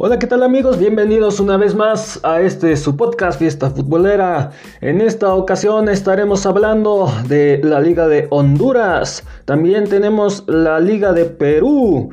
Hola, 0.00 0.20
¿qué 0.20 0.28
tal 0.28 0.44
amigos? 0.44 0.78
Bienvenidos 0.78 1.40
una 1.40 1.56
vez 1.56 1.74
más 1.74 2.20
a 2.22 2.40
este 2.40 2.76
su 2.76 2.96
podcast 2.96 3.36
Fiesta 3.36 3.68
Futbolera. 3.68 4.52
En 4.80 5.00
esta 5.00 5.34
ocasión 5.34 5.88
estaremos 5.88 6.46
hablando 6.46 7.12
de 7.26 7.60
la 7.64 7.80
Liga 7.80 8.06
de 8.06 8.28
Honduras. 8.30 9.24
También 9.44 9.88
tenemos 9.88 10.44
la 10.46 10.78
Liga 10.78 11.12
de 11.12 11.24
Perú. 11.24 12.10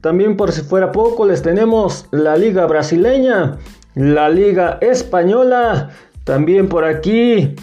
También 0.00 0.36
por 0.36 0.52
si 0.52 0.60
fuera 0.60 0.92
poco 0.92 1.26
les 1.26 1.42
tenemos 1.42 2.06
la 2.12 2.36
Liga 2.36 2.64
Brasileña, 2.66 3.58
la 3.96 4.28
Liga 4.28 4.78
Española. 4.80 5.90
También 6.22 6.68
por 6.68 6.84
aquí, 6.84 7.56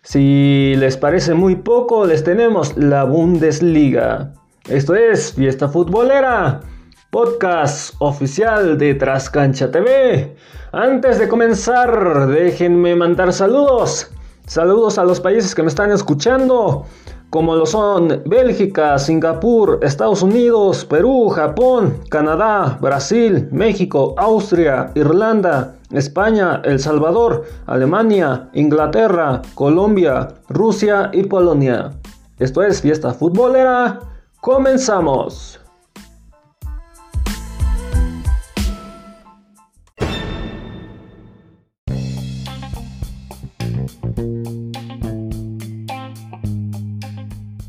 si 0.00 0.74
les 0.78 0.96
parece 0.96 1.34
muy 1.34 1.56
poco, 1.56 2.06
les 2.06 2.24
tenemos 2.24 2.78
la 2.78 3.04
Bundesliga. 3.04 4.32
Esto 4.70 4.94
es 4.94 5.34
Fiesta 5.34 5.68
Futbolera 5.68 6.62
podcast 7.12 7.94
oficial 7.98 8.78
de 8.78 8.94
Trascancha 8.94 9.70
TV. 9.70 10.34
Antes 10.72 11.18
de 11.18 11.28
comenzar, 11.28 12.26
déjenme 12.26 12.96
mandar 12.96 13.34
saludos. 13.34 14.10
Saludos 14.46 14.96
a 14.96 15.04
los 15.04 15.20
países 15.20 15.54
que 15.54 15.62
me 15.62 15.68
están 15.68 15.92
escuchando, 15.92 16.86
como 17.28 17.54
lo 17.54 17.66
son 17.66 18.22
Bélgica, 18.24 18.98
Singapur, 18.98 19.78
Estados 19.82 20.22
Unidos, 20.22 20.86
Perú, 20.86 21.28
Japón, 21.28 21.98
Canadá, 22.08 22.78
Brasil, 22.80 23.46
México, 23.52 24.14
Austria, 24.16 24.90
Irlanda, 24.94 25.74
España, 25.90 26.62
El 26.64 26.80
Salvador, 26.80 27.44
Alemania, 27.66 28.48
Inglaterra, 28.54 29.42
Colombia, 29.54 30.28
Rusia 30.48 31.10
y 31.12 31.24
Polonia. 31.24 31.92
Esto 32.38 32.62
es 32.62 32.80
Fiesta 32.80 33.12
Futbolera. 33.12 34.00
Comenzamos. 34.40 35.61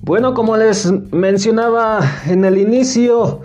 Bueno, 0.05 0.33
como 0.33 0.57
les 0.57 0.91
mencionaba 1.13 2.01
en 2.27 2.43
el 2.43 2.57
inicio, 2.57 3.39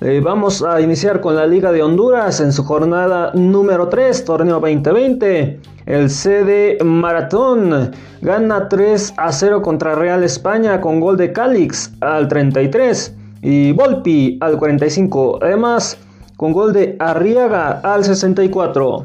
eh, 0.00 0.20
vamos 0.22 0.62
a 0.62 0.80
iniciar 0.80 1.20
con 1.20 1.34
la 1.34 1.48
Liga 1.48 1.72
de 1.72 1.82
Honduras 1.82 2.38
en 2.38 2.52
su 2.52 2.62
jornada 2.62 3.32
número 3.34 3.88
3, 3.88 4.24
torneo 4.24 4.60
2020. 4.60 5.58
El 5.86 6.08
CD 6.08 6.78
Maratón 6.84 7.90
gana 8.22 8.68
3 8.68 9.14
a 9.16 9.32
0 9.32 9.62
contra 9.62 9.96
Real 9.96 10.22
España 10.22 10.80
con 10.80 11.00
gol 11.00 11.16
de 11.16 11.32
Calix 11.32 11.92
al 12.00 12.28
33 12.28 13.12
y 13.42 13.72
Volpi 13.72 14.38
al 14.40 14.58
45. 14.58 15.40
Además, 15.42 15.98
con 16.36 16.52
gol 16.52 16.72
de 16.72 16.94
Arriaga 17.00 17.80
al 17.82 18.04
64. 18.04 19.04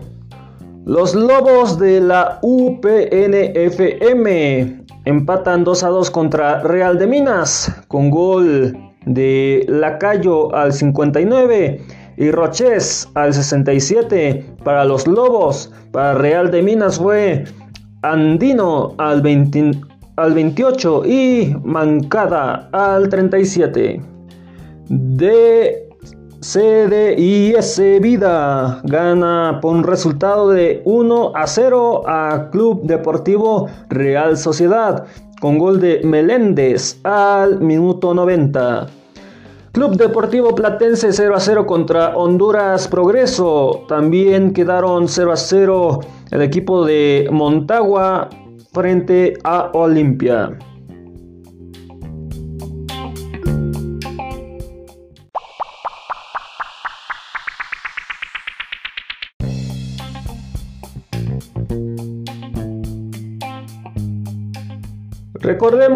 Los 0.86 1.16
Lobos 1.16 1.80
de 1.80 2.00
la 2.00 2.38
UPNFM 2.44 2.92
Empatan 5.06 5.64
2 5.64 5.84
a 5.84 5.90
2 5.90 6.12
contra 6.12 6.62
Real 6.62 7.00
de 7.00 7.08
Minas 7.08 7.74
con 7.88 8.12
gol 8.12 8.78
de 9.06 9.66
Lacayo 9.68 10.54
al 10.54 10.74
59 10.74 11.82
y 12.18 12.30
Roches 12.30 13.10
al 13.16 13.34
67 13.34 14.46
para 14.64 14.86
los 14.86 15.08
Lobos. 15.08 15.72
Para 15.92 16.14
Real 16.14 16.52
de 16.52 16.62
Minas 16.62 17.00
fue 17.00 17.46
Andino 18.04 18.94
al, 19.00 19.24
al 20.18 20.34
28 20.34 21.06
y 21.06 21.56
Mancada 21.64 22.70
al 22.72 23.10
37. 23.10 24.00
De 24.88 25.91
CDIS 26.42 28.02
Vida 28.02 28.82
gana 28.84 29.60
por 29.62 29.76
un 29.76 29.84
resultado 29.84 30.50
de 30.50 30.82
1 30.86 31.34
a 31.36 31.46
0 31.46 32.02
a 32.08 32.50
Club 32.52 32.82
Deportivo 32.82 33.70
Real 33.90 34.36
Sociedad 34.36 35.06
con 35.40 35.60
gol 35.60 35.80
de 35.80 36.02
Meléndez 36.04 37.00
al 37.04 37.62
minuto 37.62 38.16
90. 38.16 38.88
Club 39.72 39.96
Deportivo 39.98 40.56
Platense 40.56 41.14
0 41.14 41.36
a 41.36 41.40
0 41.40 41.68
contra 41.68 42.18
Honduras 42.18 42.88
Progreso. 42.88 43.86
También 43.88 44.52
quedaron 44.52 45.08
0 45.08 45.32
a 45.32 45.38
0 45.38 46.00
el 46.32 46.42
equipo 46.42 46.84
de 46.84 47.30
Montagua 47.32 48.30
frente 48.74 49.38
a 49.44 49.70
Olimpia. 49.74 50.58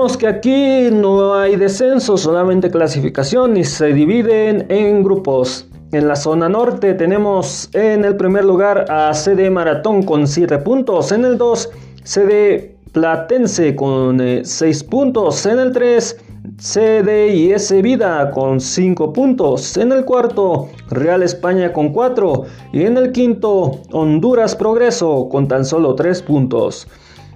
Que 0.05 0.27
aquí 0.27 0.89
no 0.91 1.33
hay 1.33 1.55
descenso, 1.55 2.15
solamente 2.15 2.69
clasificación 2.69 3.57
y 3.57 3.63
se 3.63 3.87
dividen 3.87 4.67
en 4.69 5.03
grupos. 5.03 5.67
En 5.91 6.07
la 6.07 6.15
zona 6.15 6.47
norte 6.47 6.93
tenemos 6.93 7.69
en 7.73 8.05
el 8.05 8.15
primer 8.15 8.45
lugar 8.45 8.85
a 8.87 9.11
CD 9.15 9.49
Maratón 9.49 10.03
con 10.03 10.27
7 10.27 10.59
puntos, 10.59 11.11
en 11.11 11.25
el 11.25 11.39
2 11.39 11.69
CD 12.03 12.77
Platense 12.93 13.75
con 13.75 14.19
6 14.43 14.61
eh, 14.61 14.87
puntos, 14.87 15.43
en 15.47 15.57
el 15.57 15.71
3 15.71 16.17
CDIS 16.59 17.81
Vida 17.81 18.29
con 18.29 18.61
5 18.61 19.11
puntos, 19.11 19.75
en 19.75 19.91
el 19.91 20.05
cuarto 20.05 20.69
Real 20.91 21.23
España 21.23 21.73
con 21.73 21.91
4 21.91 22.43
y 22.73 22.83
en 22.83 22.97
el 22.97 23.11
quinto 23.11 23.79
Honduras 23.91 24.55
Progreso 24.55 25.27
con 25.29 25.47
tan 25.47 25.65
solo 25.65 25.95
3 25.95 26.21
puntos. 26.21 26.87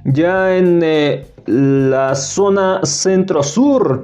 Ya 0.06 0.56
en 0.56 0.82
eh, 0.84 1.26
la 1.50 2.14
zona 2.14 2.82
centro-sur 2.84 4.04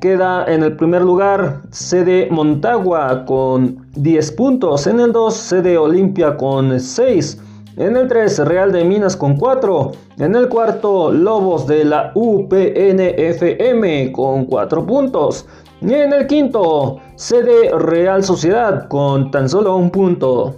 queda 0.00 0.44
en 0.46 0.62
el 0.62 0.76
primer 0.76 1.02
lugar 1.02 1.62
sede 1.70 2.28
Montagua 2.30 3.24
con 3.24 3.86
10 3.96 4.32
puntos. 4.32 4.86
En 4.86 5.00
el 5.00 5.12
2 5.12 5.34
sede 5.34 5.76
Olimpia 5.76 6.36
con 6.36 6.78
6. 6.78 7.42
En 7.76 7.96
el 7.96 8.06
3 8.06 8.38
Real 8.46 8.70
de 8.70 8.84
Minas 8.84 9.16
con 9.16 9.36
4. 9.36 9.92
En 10.18 10.36
el 10.36 10.48
cuarto 10.48 11.10
Lobos 11.10 11.66
de 11.66 11.84
la 11.84 12.12
UPNFM 12.14 14.12
con 14.12 14.46
4 14.46 14.86
puntos. 14.86 15.46
Y 15.80 15.94
en 15.94 16.12
el 16.12 16.26
quinto 16.26 17.00
sede 17.16 17.76
Real 17.76 18.22
Sociedad 18.22 18.86
con 18.88 19.30
tan 19.30 19.48
solo 19.48 19.76
un 19.76 19.90
punto. 19.90 20.56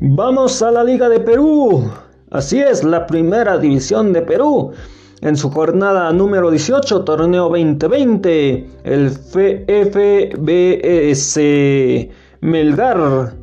Vamos 0.00 0.62
a 0.62 0.70
la 0.70 0.84
Liga 0.84 1.08
de 1.08 1.18
Perú. 1.18 1.90
Así 2.30 2.60
es, 2.60 2.84
la 2.84 3.04
primera 3.04 3.58
división 3.58 4.12
de 4.12 4.22
Perú. 4.22 4.70
En 5.22 5.36
su 5.36 5.50
jornada 5.50 6.12
número 6.12 6.52
18, 6.52 7.02
torneo 7.02 7.48
2020, 7.48 8.70
el 8.84 9.10
FBS 9.10 9.40
Melgar 12.40 13.34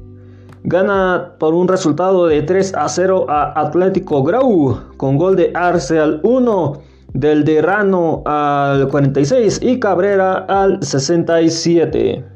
gana 0.63 1.33
por 1.39 1.53
un 1.53 1.67
resultado 1.67 2.25
de 2.27 2.41
3 2.41 2.73
a 2.75 2.87
0 2.87 3.25
a 3.27 3.59
Atlético 3.59 4.23
Grau 4.23 4.79
con 4.95 5.17
gol 5.17 5.35
de 5.35 5.51
Arce 5.53 5.99
al 5.99 6.21
1, 6.23 6.81
del 7.13 7.43
Derrano 7.43 8.23
al 8.25 8.87
46 8.87 9.59
y 9.61 9.77
Cabrera 9.81 10.45
al 10.47 10.81
67. 10.81 12.34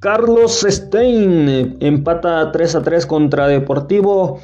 Carlos 0.00 0.64
Stein 0.68 1.78
empata 1.80 2.52
3 2.52 2.74
a 2.76 2.82
3 2.82 3.06
contra 3.06 3.48
Deportivo 3.48 4.40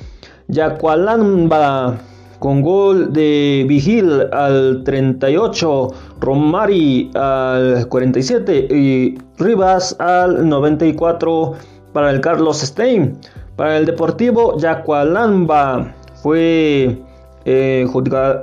Yacualamba 0.48 2.00
con 2.38 2.62
gol 2.62 3.12
de 3.12 3.64
Vigil 3.68 4.28
al 4.32 4.82
38, 4.82 5.88
Romari 6.20 7.10
al 7.14 7.86
47 7.86 8.66
y 8.70 9.18
Rivas 9.38 9.94
al 10.00 10.48
94 10.48 11.52
para 11.92 12.10
el 12.10 12.20
Carlos 12.22 12.60
Stein. 12.60 13.18
Para 13.54 13.76
el 13.76 13.84
Deportivo 13.84 14.56
Yacualamba 14.58 15.94
fue 16.22 16.98
eh, 17.44 17.86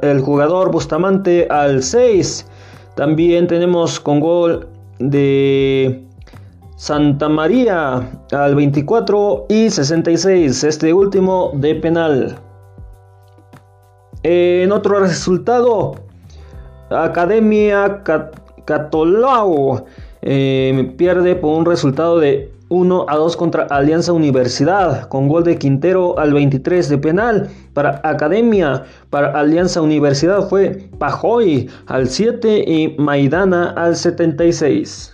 el 0.04 0.22
jugador 0.22 0.72
Bustamante 0.72 1.48
al 1.50 1.82
6. 1.82 2.46
También 2.96 3.48
tenemos 3.48 4.00
con 4.00 4.20
gol 4.20 4.68
de 5.00 6.06
Santa 6.80 7.28
María 7.28 8.10
al 8.32 8.56
24 8.56 9.48
y 9.50 9.70
66, 9.70 10.64
este 10.64 10.94
último 10.94 11.52
de 11.56 11.76
penal. 11.76 12.38
En 14.24 14.72
otro 14.72 15.02
resultado, 15.02 15.96
Academia 16.90 18.02
Catolao 18.64 19.84
eh, 20.22 20.94
pierde 20.96 21.36
por 21.36 21.58
un 21.58 21.66
resultado 21.66 22.18
de 22.18 22.50
1 22.70 23.06
a 23.10 23.16
2 23.18 23.36
contra 23.36 23.64
Alianza 23.64 24.14
Universidad, 24.14 25.10
con 25.10 25.28
gol 25.28 25.44
de 25.44 25.58
Quintero 25.58 26.18
al 26.18 26.34
23 26.34 26.88
de 26.88 26.98
penal. 26.98 27.50
Para 27.74 28.00
Academia, 28.06 28.86
para 29.10 29.38
Alianza 29.38 29.82
Universidad 29.82 30.48
fue 30.48 30.88
Pajoy 30.98 31.70
al 31.88 32.08
7 32.08 32.64
y 32.66 32.96
Maidana 32.98 33.72
al 33.72 33.98
76. 33.98 35.12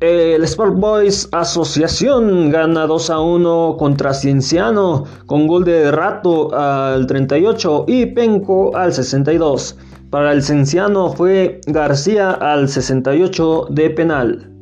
El 0.00 0.44
Sport 0.44 0.76
Boys 0.76 1.28
Asociación 1.32 2.50
gana 2.50 2.86
2 2.86 3.10
a 3.10 3.18
1 3.18 3.76
contra 3.80 4.14
Cienciano 4.14 5.02
con 5.26 5.48
gol 5.48 5.64
de 5.64 5.90
Rato 5.90 6.54
al 6.54 7.08
38 7.08 7.86
y 7.88 8.06
Penco 8.06 8.76
al 8.76 8.92
62. 8.92 9.76
Para 10.08 10.30
el 10.30 10.44
Cienciano 10.44 11.10
fue 11.10 11.60
García 11.66 12.30
al 12.30 12.68
68 12.68 13.66
de 13.70 13.90
penal. 13.90 14.52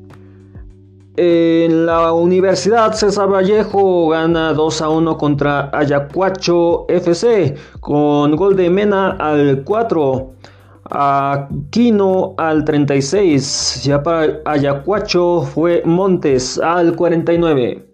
En 1.19 1.85
la 1.85 2.15
Universidad 2.15 2.95
César 2.95 3.31
Vallejo 3.31 4.09
gana 4.09 4.55
2 4.55 4.81
a 4.81 4.89
1 4.89 5.19
contra 5.19 5.69
Ayacuacho 5.71 6.87
FC 6.89 7.57
con 7.81 8.35
gol 8.37 8.57
de 8.57 8.71
Mena 8.71 9.11
al 9.11 9.65
4. 9.65 10.33
Aquino 10.91 12.35
al 12.39 12.65
36. 12.65 13.83
Ya 13.85 14.03
para 14.03 14.41
Ayacuacho 14.45 15.43
fue 15.43 15.83
Montes 15.85 16.59
al 16.59 16.95
49. 16.95 17.87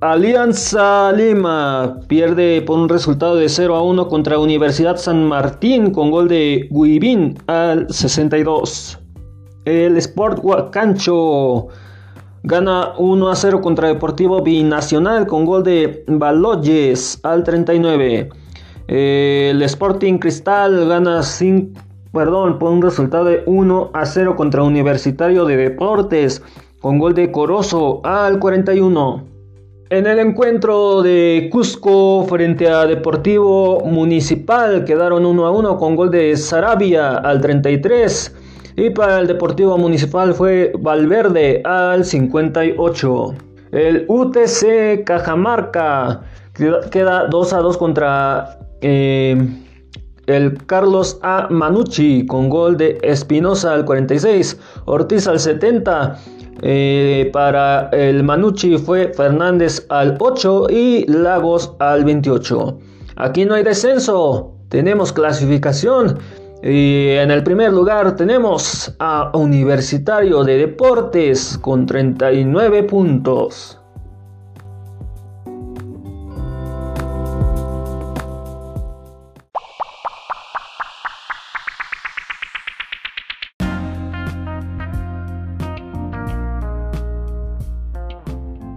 Alianza 0.00 1.12
Lima 1.12 2.00
pierde 2.08 2.60
por 2.62 2.78
un 2.78 2.88
resultado 2.88 3.36
de 3.36 3.48
0 3.48 3.76
a 3.76 3.82
1 3.82 4.08
contra 4.08 4.38
Universidad 4.38 4.96
San 4.96 5.24
Martín 5.24 5.92
con 5.92 6.10
gol 6.10 6.28
de 6.28 6.68
Guibín 6.70 7.38
al 7.46 7.86
62. 7.88 8.98
El 9.64 9.96
Sport 9.96 10.40
Huacancho 10.42 11.68
Gana 12.44 12.94
1 12.98 13.28
a 13.28 13.36
0 13.36 13.60
contra 13.60 13.86
Deportivo 13.86 14.42
Binacional 14.42 15.28
con 15.28 15.44
gol 15.44 15.62
de 15.62 16.04
Baloyes 16.08 17.20
al 17.22 17.44
39. 17.44 18.30
El 18.88 19.62
Sporting 19.62 20.18
Cristal 20.18 20.88
gana 20.88 21.22
5, 21.22 21.80
perdón, 22.12 22.58
por 22.58 22.72
un 22.72 22.82
resultado 22.82 23.26
de 23.26 23.42
1 23.46 23.90
a 23.94 24.04
0 24.04 24.34
contra 24.36 24.62
Universitario 24.62 25.44
de 25.44 25.56
Deportes 25.56 26.42
con 26.80 26.98
gol 26.98 27.14
de 27.14 27.30
Corozo 27.30 28.00
al 28.04 28.40
41. 28.40 29.24
En 29.90 30.06
el 30.06 30.18
encuentro 30.18 31.02
de 31.02 31.48
Cusco 31.52 32.24
frente 32.24 32.68
a 32.68 32.86
Deportivo 32.86 33.80
Municipal 33.84 34.84
quedaron 34.84 35.24
1 35.26 35.46
a 35.46 35.50
1 35.52 35.76
con 35.76 35.96
gol 35.96 36.10
de 36.10 36.36
Sarabia 36.36 37.18
al 37.18 37.40
33. 37.40 38.34
Y 38.76 38.90
para 38.90 39.20
el 39.20 39.26
Deportivo 39.26 39.76
Municipal 39.78 40.34
fue 40.34 40.72
Valverde 40.78 41.60
al 41.64 42.04
58. 42.04 43.34
El 43.70 44.06
UTC 44.08 45.04
Cajamarca 45.04 46.22
queda 46.90 47.26
2 47.26 47.52
a 47.52 47.58
2 47.58 47.76
contra 47.76 48.61
eh, 48.82 49.36
el 50.26 50.64
Carlos 50.66 51.18
A. 51.22 51.48
Manucci 51.50 52.26
con 52.26 52.48
gol 52.48 52.76
de 52.76 52.98
Espinosa 53.02 53.74
al 53.74 53.84
46, 53.84 54.58
Ortiz 54.84 55.26
al 55.26 55.40
70. 55.40 56.18
Eh, 56.64 57.30
para 57.32 57.88
el 57.92 58.22
Manucci 58.22 58.78
fue 58.78 59.12
Fernández 59.14 59.84
al 59.88 60.16
8 60.20 60.66
y 60.70 61.04
Lagos 61.06 61.74
al 61.80 62.04
28. 62.04 62.78
Aquí 63.16 63.44
no 63.44 63.54
hay 63.54 63.64
descenso, 63.64 64.54
tenemos 64.68 65.12
clasificación. 65.12 66.18
Y 66.62 67.08
en 67.08 67.32
el 67.32 67.42
primer 67.42 67.72
lugar 67.72 68.14
tenemos 68.14 68.94
a 69.00 69.32
Universitario 69.36 70.44
de 70.44 70.58
Deportes 70.58 71.58
con 71.58 71.86
39 71.86 72.84
puntos. 72.84 73.81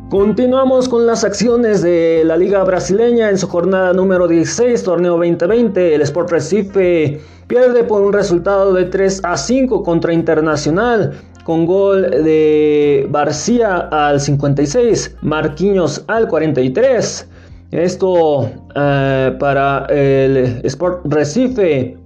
Continuamos 0.09 0.87
con 0.87 1.07
las 1.07 1.23
acciones 1.23 1.81
de 1.81 2.21
la 2.25 2.37
Liga 2.37 2.63
Brasileña 2.63 3.31
en 3.31 3.39
su 3.39 3.47
jornada 3.47 3.91
número 3.91 4.27
16, 4.27 4.83
torneo 4.83 5.13
2020. 5.13 5.95
El 5.95 6.01
Sport 6.03 6.29
Recife 6.29 7.19
pierde 7.47 7.83
por 7.83 8.03
un 8.03 8.13
resultado 8.13 8.71
de 8.73 8.85
3 8.85 9.21
a 9.23 9.35
5 9.35 9.81
contra 9.81 10.13
Internacional 10.13 11.13
con 11.43 11.65
gol 11.65 12.03
de 12.03 13.07
García 13.11 13.77
al 13.91 14.21
56, 14.21 15.17
Marquinhos 15.23 16.05
al 16.07 16.27
43. 16.27 17.27
Esto 17.71 18.51
eh, 18.75 19.35
para 19.39 19.87
el 19.89 20.61
Sport 20.65 21.01
Recife. 21.05 21.97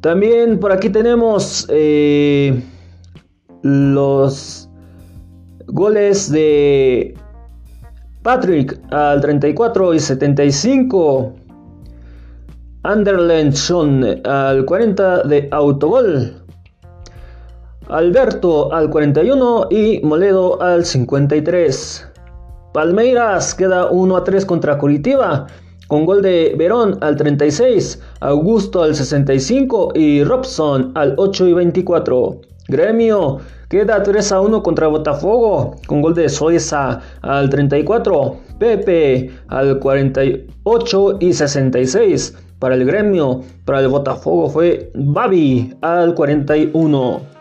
También 0.00 0.58
por 0.58 0.72
aquí 0.72 0.88
tenemos 0.88 1.66
eh, 1.68 2.62
los 3.62 4.63
Goles 5.66 6.30
de 6.30 7.14
Patrick 8.22 8.78
al 8.90 9.20
34 9.20 9.94
y 9.94 10.00
75. 10.00 11.32
Anderlenson 12.82 14.20
al 14.24 14.64
40 14.64 15.22
de 15.24 15.48
autogol. 15.50 16.42
Alberto 17.88 18.72
al 18.72 18.90
41 18.90 19.68
y 19.70 20.00
Moledo 20.02 20.60
al 20.62 20.84
53. 20.84 22.08
Palmeiras 22.72 23.54
queda 23.54 23.90
1 23.90 24.16
a 24.16 24.24
3 24.24 24.46
contra 24.46 24.78
Curitiba 24.78 25.46
con 25.88 26.06
gol 26.06 26.22
de 26.22 26.54
Verón 26.56 26.98
al 27.02 27.16
36, 27.16 28.00
Augusto 28.20 28.82
al 28.82 28.94
65 28.94 29.92
y 29.94 30.24
Robson 30.24 30.92
al 30.94 31.14
8 31.16 31.48
y 31.48 31.52
24. 31.52 32.40
Gremio 32.68 33.38
queda 33.68 34.02
3 34.02 34.32
a 34.32 34.40
1 34.40 34.62
contra 34.62 34.88
Botafogo 34.88 35.76
con 35.86 36.02
gol 36.02 36.14
de 36.14 36.28
Soesa 36.28 37.00
al 37.22 37.50
34, 37.50 38.36
Pepe 38.58 39.30
al 39.48 39.78
48 39.78 41.16
y 41.20 41.32
66 41.32 42.36
para 42.58 42.76
el 42.76 42.84
Gremio, 42.84 43.42
para 43.64 43.80
el 43.80 43.88
Botafogo 43.88 44.48
fue 44.48 44.90
Babi 44.94 45.74
al 45.82 46.14
41. 46.14 47.33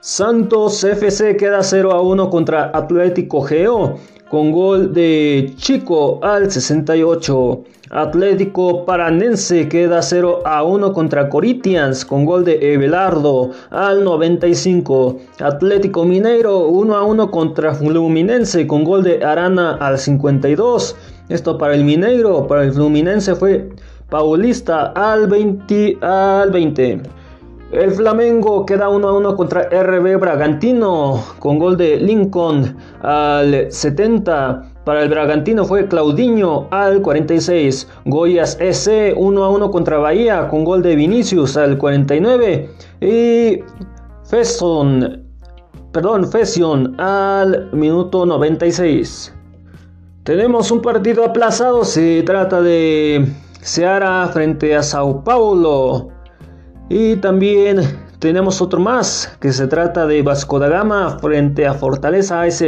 Santos 0.00 0.84
FC 0.84 1.36
queda 1.36 1.62
0 1.62 1.90
a 1.90 2.00
1 2.00 2.30
contra 2.30 2.70
Atlético 2.72 3.40
Geo 3.42 3.96
con 4.28 4.50
gol 4.52 4.92
de 4.92 5.54
Chico 5.56 6.20
al 6.22 6.50
68. 6.50 7.64
Atlético 7.90 8.84
Paranense 8.84 9.68
queda 9.68 10.02
0 10.02 10.42
a 10.44 10.64
1 10.64 10.92
contra 10.92 11.28
Corinthians 11.28 12.04
con 12.04 12.24
gol 12.24 12.44
de 12.44 12.74
Evelardo 12.74 13.52
al 13.70 14.04
95. 14.04 15.16
Atlético 15.40 16.04
Mineiro 16.04 16.68
1 16.68 16.94
a 16.94 17.02
1 17.02 17.30
contra 17.30 17.74
Fluminense 17.74 18.66
con 18.66 18.84
gol 18.84 19.02
de 19.02 19.24
Arana 19.24 19.76
al 19.80 19.98
52. 19.98 20.94
Esto 21.30 21.56
para 21.58 21.74
el 21.74 21.84
Mineiro, 21.84 22.46
para 22.46 22.64
el 22.64 22.72
Fluminense 22.72 23.34
fue 23.34 23.70
Paulista 24.10 24.92
al 24.94 25.26
20. 25.26 25.98
Al 26.00 26.50
20. 26.50 27.15
El 27.72 27.90
Flamengo 27.90 28.64
queda 28.64 28.88
1 28.88 29.08
a 29.08 29.12
1 29.12 29.36
contra 29.36 29.68
RB 29.68 30.20
Bragantino 30.20 31.20
con 31.40 31.58
gol 31.58 31.76
de 31.76 31.96
Lincoln 31.96 32.76
al 33.02 33.72
70. 33.72 34.70
Para 34.84 35.02
el 35.02 35.08
Bragantino 35.08 35.64
fue 35.64 35.88
Claudinho 35.88 36.68
al 36.70 37.02
46. 37.02 37.88
Goyas 38.04 38.56
S 38.60 39.14
1 39.16 39.44
a 39.44 39.50
1 39.50 39.70
contra 39.72 39.98
Bahía 39.98 40.46
con 40.46 40.62
gol 40.62 40.80
de 40.80 40.94
Vinicius 40.94 41.56
al 41.56 41.76
49. 41.76 42.70
Y 43.00 43.64
Fesson, 44.22 45.24
perdón, 45.90 46.30
Fession 46.30 46.94
al 47.00 47.68
minuto 47.72 48.24
96. 48.26 49.34
Tenemos 50.22 50.70
un 50.70 50.80
partido 50.80 51.24
aplazado. 51.24 51.84
Se 51.84 52.22
trata 52.22 52.62
de 52.62 53.26
Seara 53.60 54.28
frente 54.28 54.76
a 54.76 54.84
Sao 54.84 55.24
Paulo. 55.24 56.15
Y 56.88 57.16
también 57.16 57.80
tenemos 58.20 58.62
otro 58.62 58.78
más 58.80 59.36
que 59.40 59.52
se 59.52 59.66
trata 59.66 60.06
de 60.06 60.22
Vasco 60.22 60.58
da 60.58 60.68
Gama 60.68 61.18
frente 61.20 61.66
a 61.66 61.74
Fortaleza 61.74 62.42
AS. 62.42 62.62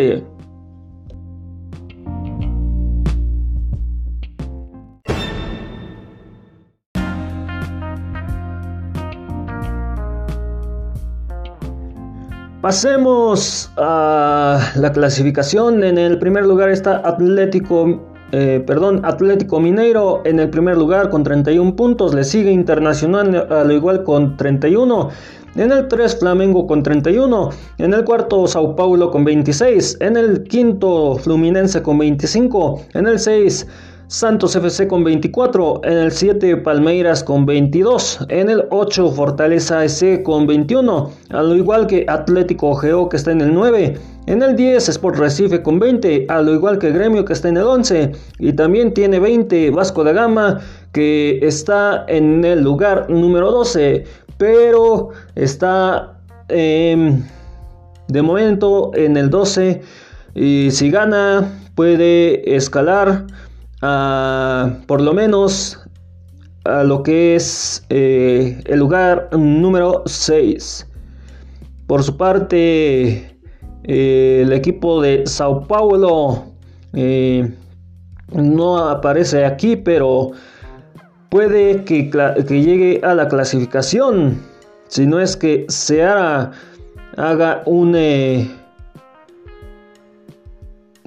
Pasemos 12.60 13.72
a 13.76 14.58
la 14.74 14.92
clasificación. 14.92 15.84
En 15.84 15.96
el 15.96 16.18
primer 16.18 16.44
lugar 16.44 16.68
está 16.70 16.96
Atlético 17.08 18.07
eh, 18.32 18.62
perdón, 18.66 19.04
Atlético 19.04 19.58
Mineiro 19.58 20.22
en 20.24 20.38
el 20.38 20.50
primer 20.50 20.76
lugar 20.76 21.08
con 21.08 21.22
31 21.24 21.76
puntos, 21.76 22.14
le 22.14 22.24
sigue 22.24 22.50
Internacional 22.50 23.46
al 23.50 23.72
igual 23.72 24.04
con 24.04 24.36
31, 24.36 25.08
En 25.56 25.72
el 25.72 25.88
3 25.88 26.18
Flamengo 26.20 26.66
con 26.66 26.82
31. 26.82 27.50
En 27.78 27.94
el 27.94 28.04
cuarto 28.04 28.46
Sao 28.46 28.76
Paulo 28.76 29.10
con 29.10 29.24
26. 29.24 29.96
En 30.00 30.16
el 30.16 30.44
quinto 30.44 31.16
Fluminense 31.16 31.82
con 31.82 31.98
25. 31.98 32.82
En 32.94 33.06
el 33.06 33.18
6 33.18 33.66
Santos 34.08 34.56
FC 34.56 34.88
con 34.88 35.04
24, 35.04 35.82
en 35.84 35.98
el 35.98 36.12
7 36.12 36.56
Palmeiras 36.56 37.22
con 37.22 37.44
22, 37.44 38.20
en 38.30 38.48
el 38.48 38.64
8 38.70 39.10
Fortaleza 39.10 39.84
SC 39.84 40.22
con 40.22 40.46
21, 40.46 41.10
al 41.28 41.54
igual 41.54 41.86
que 41.86 42.06
Atlético 42.08 42.74
Geo 42.76 43.10
que 43.10 43.18
está 43.18 43.32
en 43.32 43.42
el 43.42 43.52
9, 43.52 43.98
en 44.24 44.42
el 44.42 44.56
10 44.56 44.88
Sport 44.88 45.18
Recife 45.18 45.62
con 45.62 45.78
20, 45.78 46.24
al 46.30 46.48
igual 46.48 46.78
que 46.78 46.90
Gremio 46.90 47.26
que 47.26 47.34
está 47.34 47.50
en 47.50 47.58
el 47.58 47.64
11, 47.64 48.12
y 48.38 48.54
también 48.54 48.94
tiene 48.94 49.18
20 49.18 49.72
Vasco 49.72 50.02
da 50.02 50.12
Gama 50.12 50.58
que 50.92 51.38
está 51.42 52.06
en 52.08 52.42
el 52.46 52.62
lugar 52.62 53.10
número 53.10 53.50
12, 53.50 54.04
pero 54.38 55.10
está 55.34 56.18
em, 56.48 57.22
de 58.08 58.22
momento 58.22 58.90
en 58.94 59.18
el 59.18 59.28
12 59.28 59.82
y 60.34 60.70
si 60.70 60.90
gana 60.90 61.46
puede 61.74 62.56
escalar 62.56 63.26
por 63.80 65.00
lo 65.00 65.12
menos 65.12 65.78
a 66.68 66.84
lo 66.84 67.02
que 67.02 67.34
es 67.34 67.84
eh, 67.88 68.60
el 68.66 68.78
lugar 68.78 69.30
número 69.32 70.02
6. 70.06 70.86
Por 71.86 72.02
su 72.02 72.16
parte, 72.16 73.38
eh, 73.84 74.40
el 74.42 74.52
equipo 74.52 75.00
de 75.00 75.26
Sao 75.26 75.66
Paulo 75.66 76.44
eh, 76.92 77.50
no 78.32 78.78
aparece 78.78 79.46
aquí, 79.46 79.76
pero 79.76 80.32
puede 81.30 81.84
que, 81.84 82.10
que, 82.10 82.62
llegue 82.62 83.00
a 83.02 83.14
la 83.14 83.28
clasificación. 83.28 84.38
Si 84.88 85.06
no 85.06 85.20
es 85.20 85.36
que 85.36 85.64
se 85.68 86.04
haga, 86.04 86.52
haga 87.16 87.62
un 87.64 87.94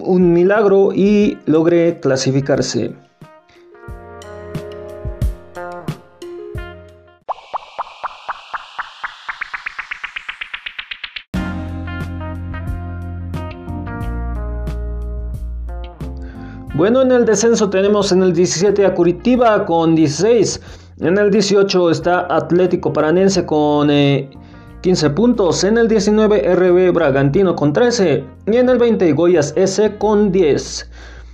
un 0.04 0.34
milagro 0.34 0.92
y 0.94 1.38
logré 1.46 2.00
clasificarse. 2.00 2.94
Bueno, 16.74 17.04
en 17.04 17.12
el 17.12 17.26
descenso 17.26 17.70
tenemos 17.70 18.12
en 18.12 18.24
el 18.24 18.34
17 18.34 18.86
a 18.88 18.96
Curitiba 18.96 19.66
con 19.66 19.94
16. 19.94 20.60
En 21.02 21.18
el 21.18 21.30
18 21.30 21.92
está 21.92 22.26
Atlético 22.28 22.92
Paranense 22.92 23.46
con 23.46 23.92
eh, 23.92 24.30
15 24.82 25.12
puntos, 25.12 25.64
en 25.64 25.78
el 25.78 25.88
19 25.88 26.56
RB 26.56 26.92
Bragantino 26.92 27.56
con 27.56 27.72
13 27.72 28.24
y 28.48 28.58
en 28.58 28.68
el 28.68 28.80
20 28.80 29.14
Goyas 29.14 29.54
S 29.56 29.98
con 30.00 30.32
10. 30.32 30.90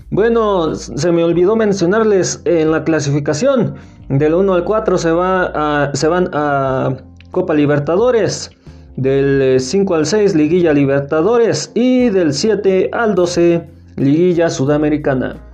Bueno, 0.10 0.76
se 0.76 1.12
me 1.12 1.24
olvidó 1.24 1.56
mencionarles 1.56 2.42
en 2.46 2.72
la 2.72 2.84
clasificación. 2.84 3.76
Del 4.10 4.34
1 4.34 4.54
al 4.54 4.64
4 4.66 4.98
se, 4.98 5.12
va 5.12 5.92
se 5.94 6.08
van 6.08 6.30
a 6.34 6.98
Copa 7.32 7.54
Libertadores. 7.54 8.52
Del 8.98 9.60
5 9.60 9.96
al 9.96 10.06
6 10.06 10.36
Liguilla 10.36 10.74
Libertadores. 10.74 11.72
Y 11.74 12.10
del 12.10 12.34
7 12.34 12.90
al 12.92 13.16
12 13.16 13.70
Liguilla 13.96 14.50
Sudamericana. 14.50 15.47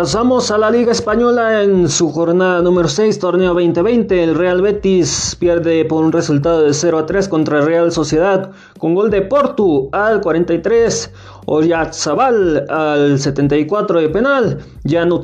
Pasamos 0.00 0.50
a 0.50 0.56
la 0.56 0.70
Liga 0.70 0.92
Española 0.92 1.62
en 1.62 1.86
su 1.90 2.10
jornada 2.10 2.62
número 2.62 2.88
6, 2.88 3.18
torneo 3.18 3.52
2020. 3.52 4.24
El 4.24 4.34
Real 4.34 4.62
Betis 4.62 5.36
pierde 5.38 5.84
por 5.84 6.02
un 6.02 6.10
resultado 6.10 6.62
de 6.62 6.72
0 6.72 7.00
a 7.00 7.04
3 7.04 7.28
contra 7.28 7.60
Real 7.60 7.92
Sociedad 7.92 8.50
con 8.78 8.94
gol 8.94 9.10
de 9.10 9.20
Portu 9.20 9.90
al 9.92 10.22
43, 10.22 11.12
Oyarzabal 11.44 12.64
al 12.70 13.18
74 13.18 14.00
de 14.00 14.08
penal, 14.08 14.58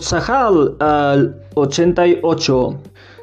Zahal 0.00 0.76
al 0.78 1.40
88. 1.54 2.78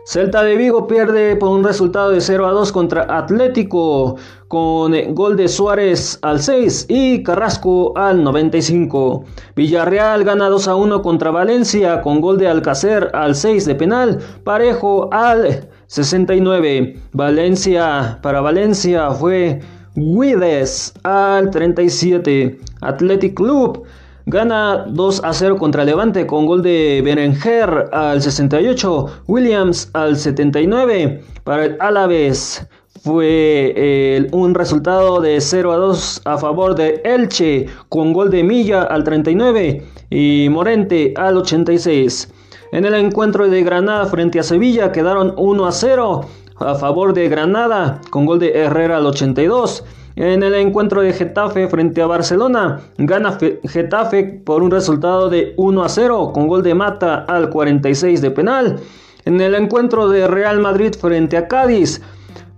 Celta 0.06 0.44
de 0.44 0.58
Vigo 0.58 0.86
pierde 0.86 1.38
por 1.38 1.48
un 1.48 1.64
resultado 1.64 2.10
de 2.10 2.20
0 2.20 2.46
a 2.46 2.52
2 2.52 2.74
contra 2.74 3.18
Atlético 3.18 4.18
con 4.50 4.92
gol 5.16 5.38
de 5.38 5.48
Suárez 5.48 6.20
al 6.22 6.42
6 6.42 6.88
y 6.90 7.24
Carrasco 7.24 7.98
al 7.98 8.22
95. 8.22 9.24
Villarreal 9.56 10.26
gana 10.26 10.50
2 10.50 10.68
a 10.68 10.76
1 10.76 11.02
contra 11.02 11.32
Valencia 11.32 12.02
con 12.02 12.20
gol 12.20 12.38
de 12.38 12.50
Alcacer 12.50 13.12
al 13.14 13.34
6 13.34 13.66
de 13.66 13.76
penal, 13.76 14.20
parejo 14.44 15.08
al 15.14 15.70
69. 15.88 17.00
Valencia 17.14 18.20
para 18.22 18.42
Valencia 18.42 19.10
fue 19.12 19.62
Guides 19.96 20.94
al 21.04 21.50
37. 21.50 22.60
Athletic 22.82 23.36
Club 23.36 23.86
Gana 24.26 24.86
2 24.88 25.22
a 25.26 25.34
0 25.34 25.58
contra 25.58 25.84
Levante 25.84 26.26
con 26.26 26.46
gol 26.46 26.62
de 26.62 27.02
Berenger 27.04 27.90
al 27.92 28.22
68, 28.22 29.24
Williams 29.28 29.90
al 29.92 30.16
79. 30.16 31.22
Para 31.44 31.66
el 31.66 31.78
Alavés 31.82 32.66
fue 33.04 33.74
eh, 33.76 34.28
un 34.32 34.56
resultado 34.56 35.20
de 35.20 35.42
0 35.42 35.74
a 35.74 35.76
2 35.76 36.22
a 36.24 36.38
favor 36.38 36.74
de 36.74 37.02
Elche 37.04 37.66
con 37.90 38.14
gol 38.14 38.30
de 38.30 38.44
Milla 38.44 38.84
al 38.84 39.04
39 39.04 39.86
y 40.10 40.48
Morente 40.50 41.14
al 41.18 41.36
86. 41.36 42.32
En 42.72 42.86
el 42.86 42.94
encuentro 42.94 43.50
de 43.50 43.62
Granada 43.62 44.06
frente 44.06 44.40
a 44.40 44.44
Sevilla 44.44 44.94
quedaron 44.94 45.34
1 45.36 45.66
a 45.66 45.72
0 45.74 46.22
a 46.60 46.76
favor 46.76 47.14
de 47.14 47.28
Granada 47.28 48.00
con 48.10 48.26
gol 48.26 48.40
de 48.40 48.58
Herrera 48.58 48.98
al 48.98 49.06
82. 49.06 49.84
En 50.16 50.44
el 50.44 50.54
encuentro 50.54 51.02
de 51.02 51.12
Getafe 51.12 51.68
frente 51.68 52.00
a 52.02 52.06
Barcelona, 52.06 52.82
gana 53.00 53.38
Getafe 53.64 54.24
por 54.46 54.62
un 54.62 54.70
resultado 54.70 55.28
de 55.28 55.54
1 55.58 55.84
a 55.84 55.90
0 55.90 56.32
con 56.34 56.48
gol 56.48 56.62
de 56.62 56.76
Mata 56.76 57.26
al 57.28 57.50
46 57.50 58.22
de 58.22 58.30
penal. 58.30 58.80
En 59.26 59.42
el 59.42 59.56
encuentro 59.56 60.10
de 60.10 60.28
Real 60.28 60.60
Madrid 60.60 60.94
frente 60.94 61.36
a 61.36 61.48
Cádiz, 61.48 62.00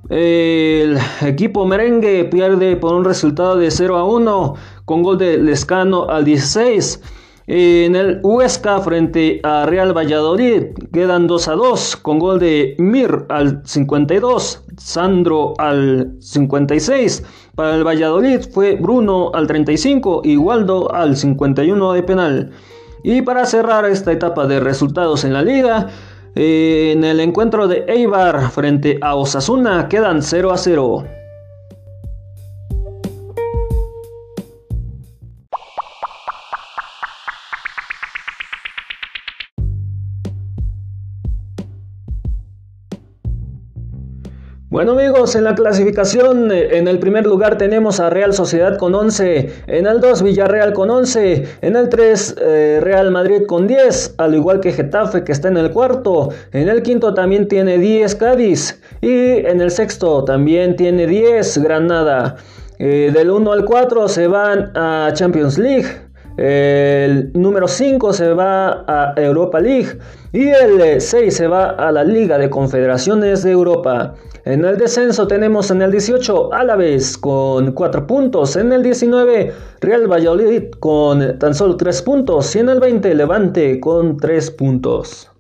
el 0.10 0.98
equipo 1.22 1.66
merengue 1.66 2.26
pierde 2.26 2.76
por 2.76 2.94
un 2.94 3.06
resultado 3.06 3.56
de 3.56 3.72
0 3.72 3.96
a 3.96 4.04
1 4.04 4.56
con 4.84 5.02
gol 5.02 5.18
de 5.18 5.38
Lescano 5.38 6.10
al 6.10 6.26
16. 6.26 7.02
En 7.48 7.96
el 7.96 8.22
Huesca 8.24 8.80
frente 8.80 9.40
a 9.44 9.68
Real 9.68 9.96
Valladolid 9.96 10.74
quedan 10.92 11.28
2 11.28 11.48
a 11.48 11.54
2 11.54 11.98
con 11.98 12.18
gol 12.18 12.40
de 12.40 12.74
Mir 12.80 13.26
al 13.30 13.62
52, 13.64 14.64
Sandro 14.78 15.54
al 15.60 16.16
56. 16.22 17.24
Para 17.54 17.76
el 17.76 17.86
Valladolid 17.86 18.42
fue 18.52 18.76
Bruno 18.76 19.30
al 19.36 19.46
35 19.46 20.22
y 20.24 20.38
Waldo 20.38 20.92
al 20.92 21.16
51 21.16 21.94
de 21.94 22.02
penal. 22.02 22.52
Y 23.04 23.22
para 23.22 23.46
cerrar 23.46 23.86
esta 23.86 24.12
etapa 24.12 24.48
de 24.48 24.60
resultados 24.60 25.24
en 25.24 25.34
la 25.34 25.44
liga, 25.44 25.90
en 26.34 27.04
el 27.04 27.20
encuentro 27.20 27.68
de 27.68 27.86
Eibar 27.88 28.50
frente 28.50 28.98
a 29.02 29.14
Osasuna 29.14 29.88
quedan 29.88 30.24
0 30.24 30.52
a 30.52 30.58
0. 30.58 31.06
Bueno 44.76 44.92
amigos, 44.92 45.38
en 45.38 45.46
la 45.46 45.56
clasificación 45.56 46.52
eh, 46.52 46.78
en 46.78 46.90
el 46.90 47.00
primer 47.00 47.26
lugar 47.26 47.58
tenemos 47.58 48.02
a 48.02 48.10
Real 48.10 48.34
Sociedad 48.34 48.78
con 48.78 48.94
11, 48.94 49.50
en 49.68 49.88
el 49.88 50.02
2 50.02 50.22
Villarreal 50.22 50.74
con 50.74 50.90
11, 50.90 51.48
en 51.62 51.78
el 51.78 51.88
3 51.88 52.36
eh, 52.42 52.80
Real 52.82 53.10
Madrid 53.10 53.44
con 53.48 53.68
10, 53.68 54.16
al 54.18 54.36
igual 54.36 54.60
que 54.60 54.74
Getafe 54.74 55.24
que 55.24 55.32
está 55.32 55.48
en 55.48 55.56
el 55.56 55.72
cuarto, 55.72 56.28
en 56.52 56.68
el 56.68 56.84
quinto 56.84 57.14
también 57.14 57.48
tiene 57.48 57.78
10 57.78 58.16
Cádiz 58.16 58.82
y 59.00 59.38
en 59.48 59.62
el 59.62 59.72
sexto 59.72 60.26
también 60.26 60.76
tiene 60.76 61.08
10 61.08 61.58
Granada. 61.60 62.36
Eh, 62.78 63.12
del 63.14 63.32
1 63.32 63.54
al 63.54 63.64
4 63.64 64.10
se 64.10 64.28
van 64.28 64.72
a 64.76 65.10
Champions 65.14 65.58
League. 65.58 66.05
El 66.38 67.32
número 67.34 67.68
5 67.68 68.12
se 68.12 68.34
va 68.34 68.84
a 68.88 69.14
Europa 69.16 69.62
League 69.62 69.98
y 70.34 70.50
el 70.50 71.00
6 71.00 71.34
se 71.34 71.48
va 71.48 71.70
a 71.70 71.92
la 71.92 72.04
Liga 72.04 72.38
de 72.38 72.50
Confederaciones 72.50 73.44
de 73.44 73.52
Europa. 73.52 74.16
En 74.44 74.66
el 74.66 74.78
descenso 74.78 75.28
tenemos 75.28 75.72
en 75.72 75.82
el 75.82 75.92
18 75.92 76.54
Álaves 76.54 77.18
con 77.18 77.72
4 77.72 78.06
puntos, 78.06 78.56
en 78.58 78.74
el 78.74 78.84
19 78.84 79.54
Real 79.80 80.12
Valladolid 80.12 80.72
con 80.80 81.40
tan 81.40 81.56
solo 81.56 81.78
3 81.78 82.02
puntos 82.02 82.56
y 82.56 82.60
en 82.60 82.70
el 82.70 82.80
20 82.80 83.16
Levante 83.16 83.80
con 83.80 84.18
3 84.18 84.52
puntos. 84.52 85.32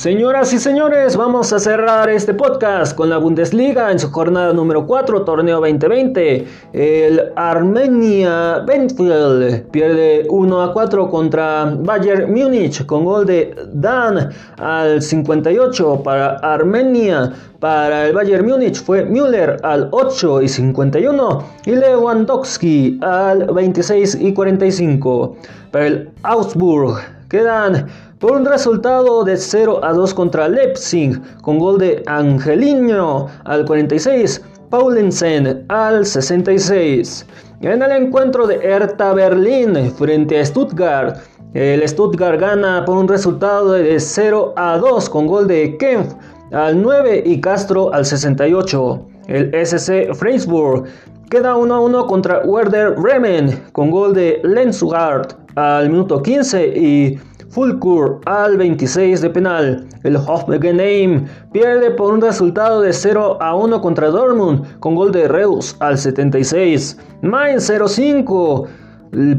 Señoras 0.00 0.50
y 0.54 0.58
señores, 0.58 1.14
vamos 1.14 1.52
a 1.52 1.58
cerrar 1.58 2.08
este 2.08 2.32
podcast 2.32 2.96
con 2.96 3.10
la 3.10 3.18
Bundesliga 3.18 3.92
en 3.92 3.98
su 3.98 4.10
jornada 4.10 4.54
número 4.54 4.86
4, 4.86 5.26
torneo 5.26 5.60
2020. 5.60 6.46
El 6.72 7.20
Armenia 7.36 8.60
Benfield 8.66 9.66
pierde 9.70 10.26
1 10.30 10.62
a 10.62 10.72
4 10.72 11.10
contra 11.10 11.76
Bayern 11.80 12.32
Múnich 12.32 12.86
con 12.86 13.04
gol 13.04 13.26
de 13.26 13.54
Dan 13.74 14.30
al 14.56 15.02
58 15.02 16.02
para 16.02 16.36
Armenia. 16.36 17.34
Para 17.58 18.06
el 18.06 18.14
Bayern 18.14 18.46
Múnich 18.46 18.82
fue 18.82 19.04
Müller 19.04 19.58
al 19.62 19.90
8 19.92 20.40
y 20.40 20.48
51 20.48 21.44
y 21.66 21.72
Lewandowski 21.72 22.98
al 23.02 23.52
26 23.52 24.16
y 24.18 24.32
45. 24.32 25.36
Para 25.70 25.86
el 25.86 26.10
Augsburg 26.22 27.19
quedan 27.30 27.86
por 28.18 28.32
un 28.32 28.44
resultado 28.44 29.24
de 29.24 29.36
0 29.36 29.82
a 29.82 29.92
2 29.94 30.12
contra 30.12 30.48
Leipzig, 30.48 31.18
con 31.40 31.58
gol 31.58 31.78
de 31.78 32.02
Angelino 32.06 33.28
al 33.44 33.64
46, 33.64 34.42
Paulensen 34.68 35.64
al 35.68 36.04
66. 36.04 37.26
En 37.62 37.82
el 37.82 37.92
encuentro 37.92 38.46
de 38.46 38.56
Hertha 38.56 39.14
Berlín 39.14 39.92
frente 39.96 40.38
a 40.40 40.44
Stuttgart, 40.44 41.18
el 41.54 41.88
Stuttgart 41.88 42.38
gana 42.38 42.84
por 42.84 42.96
un 42.96 43.08
resultado 43.08 43.72
de 43.72 43.98
0 43.98 44.52
a 44.56 44.76
2 44.76 45.08
con 45.08 45.26
gol 45.26 45.46
de 45.46 45.76
Kempf 45.78 46.14
al 46.52 46.82
9 46.82 47.22
y 47.24 47.40
Castro 47.40 47.94
al 47.94 48.04
68. 48.04 49.06
El 49.28 49.54
SC 49.54 50.12
Freiburg 50.14 50.84
queda 51.30 51.54
1 51.54 51.74
a 51.74 51.80
1 51.80 52.06
contra 52.06 52.40
Werder 52.44 52.96
Bremen 52.96 53.62
con 53.72 53.90
gol 53.90 54.14
de 54.14 54.40
Lenzugard 54.42 55.39
al 55.54 55.90
minuto 55.90 56.22
15 56.22 56.66
y 56.68 57.18
Fulkur 57.50 58.20
al 58.26 58.56
26 58.56 59.22
de 59.22 59.30
penal. 59.30 59.86
El 60.04 60.16
Hoffenheim 60.16 61.26
pierde 61.52 61.90
por 61.90 62.14
un 62.14 62.20
resultado 62.20 62.80
de 62.80 62.92
0 62.92 63.38
a 63.40 63.56
1 63.56 63.80
contra 63.80 64.08
Dortmund 64.08 64.78
con 64.78 64.94
gol 64.94 65.10
de 65.10 65.26
Reus 65.26 65.76
al 65.80 65.98
76. 65.98 66.96
Mainz 67.22 67.68
0-5 67.68 68.68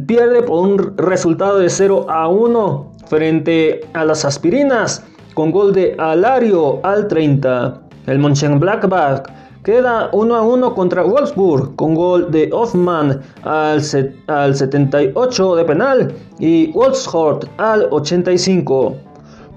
pierde 0.06 0.44
por 0.44 0.68
un 0.68 0.98
resultado 0.98 1.60
de 1.60 1.70
0 1.70 2.08
a 2.10 2.28
1 2.28 2.92
frente 3.08 3.80
a 3.94 4.04
las 4.04 4.26
Aspirinas 4.26 5.04
con 5.34 5.52
gol 5.52 5.72
de 5.74 5.96
Alario 5.98 6.86
al 6.86 7.08
30. 7.08 7.82
El 8.08 8.20
Mönchengladbach 8.20 9.24
Queda 9.64 10.10
1 10.12 10.36
a 10.36 10.42
1 10.42 10.74
contra 10.74 11.04
Wolfsburg 11.04 11.76
con 11.76 11.94
gol 11.94 12.32
de 12.32 12.50
Hoffmann 12.52 13.22
al, 13.44 13.80
al 14.26 14.56
78 14.56 15.56
de 15.56 15.66
penal 15.66 16.16
y 16.40 16.72
Wolfsburg 16.72 17.48
al 17.58 17.88
85. 17.92 18.96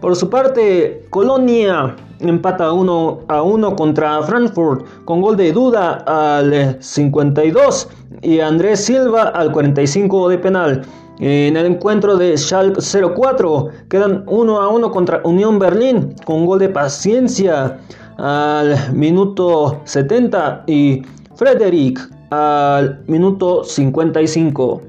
Por 0.02 0.14
su 0.14 0.28
parte, 0.28 1.06
Colonia 1.08 1.96
empata 2.20 2.70
1 2.70 3.20
a 3.28 3.40
1 3.40 3.76
contra 3.76 4.22
Frankfurt 4.22 4.84
con 5.06 5.22
gol 5.22 5.38
de 5.38 5.52
Duda 5.52 6.04
al 6.06 6.76
52 6.82 7.88
y 8.20 8.40
Andrés 8.40 8.84
Silva 8.84 9.28
al 9.28 9.52
45 9.52 10.28
de 10.28 10.38
penal. 10.38 10.82
En 11.20 11.56
el 11.56 11.64
encuentro 11.64 12.16
de 12.16 12.36
Schalke 12.36 12.80
04 12.82 13.68
quedan 13.88 14.24
1 14.26 14.60
a 14.60 14.68
1 14.68 14.90
contra 14.90 15.22
Unión 15.24 15.58
Berlín 15.58 16.14
con 16.26 16.44
gol 16.44 16.58
de 16.58 16.68
Paciencia 16.68 17.78
al 18.16 18.92
minuto 18.92 19.80
70 19.84 20.64
y 20.66 21.02
Frederick 21.34 22.00
al 22.30 23.04
minuto 23.06 23.64
55. 23.64 24.82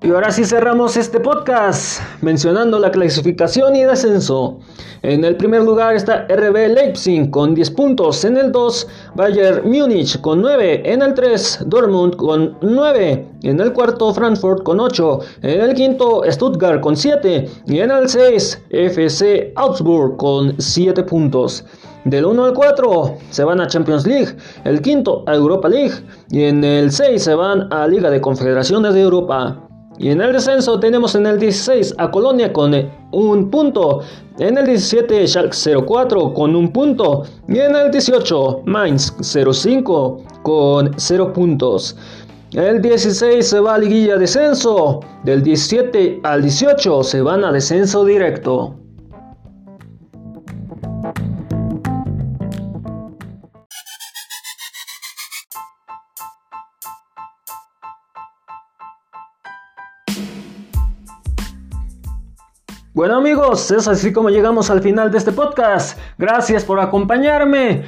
Y 0.00 0.10
ahora 0.10 0.30
sí 0.30 0.44
cerramos 0.44 0.96
este 0.96 1.20
podcast 1.20 2.00
mencionando 2.22 2.78
la 2.78 2.90
clasificación 2.90 3.76
y 3.76 3.84
descenso. 3.84 4.60
En 5.02 5.24
el 5.24 5.36
primer 5.36 5.62
lugar 5.62 5.94
está 5.94 6.26
RB 6.28 6.74
Leipzig 6.74 7.30
con 7.30 7.54
10 7.54 7.70
puntos. 7.70 8.24
En 8.24 8.36
el 8.36 8.50
2, 8.50 8.88
Bayern 9.14 9.70
Múnich 9.70 10.20
con 10.20 10.42
9. 10.42 10.82
En 10.84 11.02
el 11.02 11.14
3, 11.14 11.60
Dortmund 11.66 12.16
con 12.16 12.56
9. 12.60 13.28
En 13.42 13.60
el 13.60 13.72
cuarto, 13.72 14.12
Frankfurt 14.12 14.64
con 14.64 14.80
8. 14.80 15.20
En 15.42 15.60
el 15.60 15.74
quinto, 15.74 16.22
Stuttgart 16.28 16.80
con 16.80 16.96
7. 16.96 17.48
Y 17.66 17.78
en 17.78 17.90
el 17.90 18.08
6, 18.08 18.64
FC 18.70 19.52
Augsburg 19.54 20.16
con 20.16 20.60
7 20.60 21.04
puntos. 21.04 21.64
Del 22.04 22.24
1 22.24 22.44
al 22.44 22.54
4 22.54 23.18
se 23.30 23.44
van 23.44 23.60
a 23.60 23.66
Champions 23.66 24.06
League, 24.06 24.34
el 24.64 24.80
quinto 24.80 25.24
a 25.26 25.34
Europa 25.34 25.68
League 25.68 25.94
y 26.30 26.44
en 26.44 26.64
el 26.64 26.90
6 26.90 27.22
se 27.22 27.34
van 27.34 27.70
a 27.72 27.86
Liga 27.86 28.08
de 28.08 28.20
Confederaciones 28.20 28.94
de 28.94 29.02
Europa. 29.02 29.67
Y 29.98 30.10
en 30.10 30.20
el 30.20 30.32
descenso 30.32 30.78
tenemos 30.78 31.16
en 31.16 31.26
el 31.26 31.40
16 31.40 31.96
a 31.98 32.10
Colonia 32.10 32.52
con 32.52 32.72
un 33.10 33.50
punto. 33.50 34.00
En 34.38 34.56
el 34.56 34.66
17 34.66 35.26
Schalke 35.26 35.56
04 35.84 36.34
con 36.34 36.54
un 36.54 36.72
punto. 36.72 37.24
Y 37.48 37.58
en 37.58 37.74
el 37.74 37.90
18 37.90 38.62
Mainz 38.64 39.12
05 39.20 40.22
con 40.42 40.92
0 40.96 41.32
puntos. 41.32 41.96
El 42.52 42.80
16 42.80 43.46
se 43.46 43.60
va 43.60 43.74
a 43.74 43.78
liguilla 43.78 44.16
descenso. 44.16 45.00
Del 45.24 45.42
17 45.42 46.20
al 46.22 46.42
18 46.42 47.02
se 47.02 47.20
van 47.20 47.44
a 47.44 47.50
descenso 47.50 48.04
directo. 48.04 48.76
Bueno 62.98 63.18
amigos, 63.18 63.70
es 63.70 63.86
así 63.86 64.12
como 64.12 64.28
llegamos 64.28 64.70
al 64.70 64.82
final 64.82 65.12
de 65.12 65.18
este 65.18 65.30
podcast. 65.30 65.96
Gracias 66.18 66.64
por 66.64 66.80
acompañarme. 66.80 67.84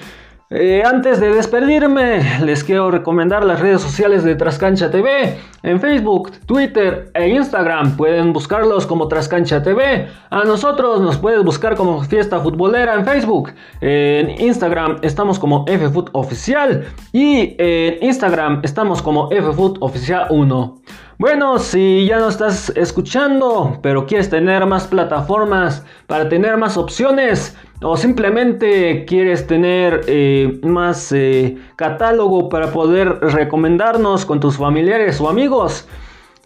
Eh, 0.52 0.82
antes 0.84 1.20
de 1.20 1.32
despedirme, 1.32 2.40
les 2.44 2.64
quiero 2.64 2.90
recomendar 2.90 3.44
las 3.44 3.60
redes 3.60 3.80
sociales 3.80 4.24
de 4.24 4.34
Trascancha 4.34 4.90
TV. 4.90 5.38
En 5.62 5.80
Facebook, 5.80 6.32
Twitter 6.44 7.08
e 7.14 7.28
Instagram 7.28 7.96
pueden 7.96 8.32
buscarlos 8.32 8.84
como 8.84 9.06
Trascancha 9.06 9.62
TV. 9.62 10.08
A 10.28 10.42
nosotros 10.42 11.00
nos 11.02 11.18
puedes 11.18 11.44
buscar 11.44 11.76
como 11.76 12.02
Fiesta 12.02 12.40
Futbolera 12.40 12.94
en 12.94 13.04
Facebook. 13.04 13.52
En 13.80 14.28
Instagram 14.40 14.98
estamos 15.02 15.38
como 15.38 15.64
FFoot 15.68 16.10
Oficial. 16.14 16.84
Y 17.12 17.54
en 17.56 18.02
Instagram 18.02 18.58
estamos 18.64 19.02
como 19.02 19.28
FFoot 19.30 19.78
Oficial 19.78 20.26
1. 20.30 20.80
Bueno, 21.20 21.58
si 21.58 22.06
ya 22.06 22.18
no 22.18 22.28
estás 22.28 22.72
escuchando, 22.76 23.78
pero 23.82 24.06
quieres 24.06 24.30
tener 24.30 24.64
más 24.64 24.86
plataformas 24.86 25.84
para 26.06 26.30
tener 26.30 26.56
más 26.56 26.78
opciones, 26.78 27.56
o 27.82 27.96
simplemente 27.96 29.04
quieres 29.06 29.46
tener 29.46 30.02
eh, 30.06 30.60
más 30.62 31.12
eh, 31.12 31.56
catálogo 31.76 32.48
para 32.48 32.72
poder 32.72 33.20
recomendarnos 33.20 34.26
con 34.26 34.40
tus 34.40 34.56
familiares 34.56 35.20
o 35.20 35.28
amigos, 35.28 35.86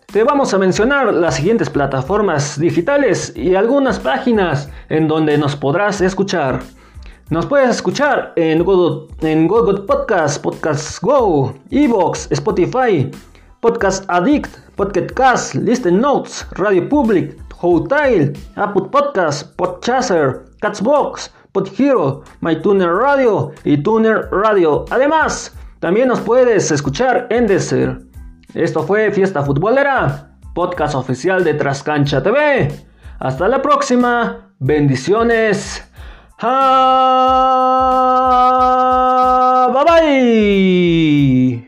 te 0.07 0.23
vamos 0.23 0.55
a 0.55 0.59
mencionar 0.59 1.13
las 1.13 1.37
siguientes 1.37 1.69
plataformas 1.69 2.59
digitales 2.59 3.33
y 3.35 3.57
algunas 3.57 3.99
páginas 3.99 4.71
en 4.89 5.09
donde 5.09 5.37
nos 5.37 5.57
podrás 5.57 6.01
escuchar. 6.01 6.61
Nos 7.31 7.47
puedes 7.47 7.71
escuchar 7.71 8.33
en 8.37 8.63
Google, 8.63 9.09
en 9.23 9.49
Google 9.49 9.81
Podcast, 9.81 10.41
Podcast 10.41 11.01
Go, 11.03 11.55
Evox, 11.71 12.31
Spotify, 12.31 13.11
Podcast 13.61 14.05
Addict, 14.09 14.57
Podcast 14.77 15.55
Listen 15.57 16.01
Notes, 16.01 16.47
Radio 16.53 16.89
Public, 16.89 17.37
Hotel, 17.61 18.35
Apple 18.57 18.85
Podcast, 18.93 19.57
Podchaser, 19.57 20.45
Catsbox, 20.65 21.31
Podhero, 21.53 22.23
MyTuner 22.41 22.89
Radio 22.89 23.53
y 23.65 23.77
Tuner 23.83 24.31
Radio. 24.33 24.87
Además, 24.91 25.55
también 25.79 26.09
nos 26.09 26.21
puedes 26.21 26.71
escuchar 26.71 27.27
en 27.29 27.47
Desert. 27.47 28.01
Esto 28.55 28.83
fue 28.83 29.13
Fiesta 29.13 29.43
Futbolera, 29.43 30.39
podcast 30.55 30.95
oficial 30.95 31.45
de 31.45 31.53
Trascancha 31.53 32.23
TV. 32.23 32.87
Hasta 33.19 33.47
la 33.47 33.61
próxima. 33.61 34.55
Bendiciones. 34.59 35.87
Ah, 36.41 36.91
bye 39.71 39.85
bye. 39.85 41.64